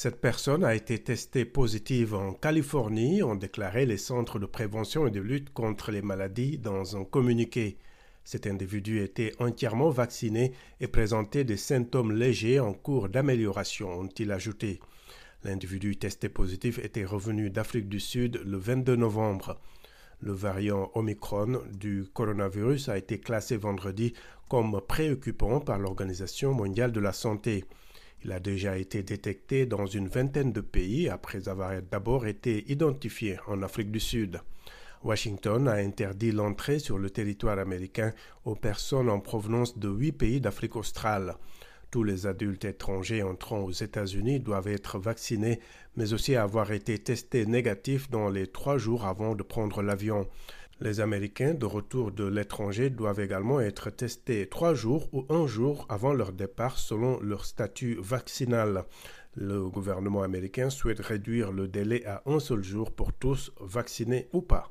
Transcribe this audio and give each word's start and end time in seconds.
Cette 0.00 0.20
personne 0.20 0.62
a 0.62 0.76
été 0.76 1.02
testée 1.02 1.44
positive 1.44 2.14
en 2.14 2.32
Californie, 2.32 3.20
ont 3.24 3.34
déclaré 3.34 3.84
les 3.84 3.96
centres 3.96 4.38
de 4.38 4.46
prévention 4.46 5.08
et 5.08 5.10
de 5.10 5.18
lutte 5.18 5.52
contre 5.52 5.90
les 5.90 6.02
maladies 6.02 6.56
dans 6.56 6.96
un 6.96 7.02
communiqué. 7.02 7.78
Cet 8.22 8.46
individu 8.46 9.00
était 9.02 9.32
entièrement 9.40 9.90
vacciné 9.90 10.52
et 10.78 10.86
présentait 10.86 11.42
des 11.42 11.56
symptômes 11.56 12.12
légers 12.12 12.60
en 12.60 12.74
cours 12.74 13.08
d'amélioration, 13.08 13.90
ont-ils 13.90 14.30
ajouté. 14.30 14.78
L'individu 15.42 15.96
testé 15.96 16.28
positif 16.28 16.78
était 16.78 17.04
revenu 17.04 17.50
d'Afrique 17.50 17.88
du 17.88 17.98
Sud 17.98 18.40
le 18.46 18.56
22 18.56 18.94
novembre. 18.94 19.58
Le 20.20 20.30
variant 20.30 20.92
Omicron 20.94 21.60
du 21.72 22.04
coronavirus 22.14 22.88
a 22.88 22.98
été 22.98 23.18
classé 23.18 23.56
vendredi 23.56 24.14
comme 24.48 24.80
préoccupant 24.80 25.58
par 25.58 25.80
l'Organisation 25.80 26.54
mondiale 26.54 26.92
de 26.92 27.00
la 27.00 27.12
santé. 27.12 27.64
Il 28.24 28.32
a 28.32 28.40
déjà 28.40 28.76
été 28.76 29.02
détecté 29.02 29.64
dans 29.66 29.86
une 29.86 30.08
vingtaine 30.08 30.52
de 30.52 30.60
pays 30.60 31.08
après 31.08 31.48
avoir 31.48 31.80
d'abord 31.82 32.26
été 32.26 32.70
identifié 32.70 33.38
en 33.46 33.62
Afrique 33.62 33.92
du 33.92 34.00
Sud. 34.00 34.40
Washington 35.04 35.68
a 35.68 35.74
interdit 35.74 36.32
l'entrée 36.32 36.80
sur 36.80 36.98
le 36.98 37.10
territoire 37.10 37.58
américain 37.58 38.12
aux 38.44 38.56
personnes 38.56 39.08
en 39.08 39.20
provenance 39.20 39.78
de 39.78 39.88
huit 39.88 40.12
pays 40.12 40.40
d'Afrique 40.40 40.74
australe. 40.74 41.36
Tous 41.90 42.04
les 42.04 42.26
adultes 42.26 42.66
étrangers 42.66 43.22
entrant 43.22 43.60
aux 43.60 43.72
États-Unis 43.72 44.40
doivent 44.40 44.68
être 44.68 44.98
vaccinés, 44.98 45.58
mais 45.96 46.12
aussi 46.12 46.36
avoir 46.36 46.70
été 46.70 46.98
testés 46.98 47.46
négatifs 47.46 48.10
dans 48.10 48.28
les 48.28 48.46
trois 48.46 48.76
jours 48.76 49.06
avant 49.06 49.34
de 49.34 49.42
prendre 49.42 49.80
l'avion. 49.80 50.28
Les 50.80 51.00
Américains 51.00 51.54
de 51.54 51.64
retour 51.64 52.12
de 52.12 52.24
l'étranger 52.24 52.90
doivent 52.90 53.20
également 53.20 53.60
être 53.60 53.88
testés 53.88 54.46
trois 54.48 54.74
jours 54.74 55.08
ou 55.12 55.24
un 55.30 55.46
jour 55.46 55.86
avant 55.88 56.12
leur 56.12 56.32
départ 56.32 56.78
selon 56.78 57.20
leur 57.20 57.46
statut 57.46 57.96
vaccinal. 58.00 58.84
Le 59.34 59.68
gouvernement 59.70 60.22
américain 60.22 60.68
souhaite 60.68 61.00
réduire 61.00 61.52
le 61.52 61.68
délai 61.68 62.04
à 62.04 62.22
un 62.26 62.38
seul 62.38 62.62
jour 62.62 62.92
pour 62.92 63.14
tous, 63.14 63.50
vaccinés 63.60 64.28
ou 64.34 64.42
pas. 64.42 64.70